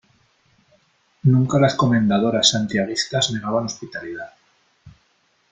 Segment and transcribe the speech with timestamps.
[1.21, 4.33] nunca las Comendadoras Santiaguistas negaban hospitalidad.